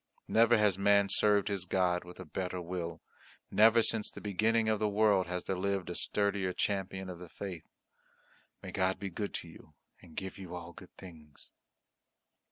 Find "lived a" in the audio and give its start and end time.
5.55-5.95